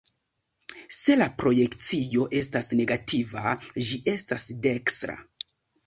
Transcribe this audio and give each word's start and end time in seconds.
Se 0.99 1.17
la 1.19 1.27
projekcio 1.41 2.27
estas 2.41 2.73
negativa, 2.83 3.55
ĝi 3.91 4.05
estas 4.19 4.53
dekstra. 4.69 5.23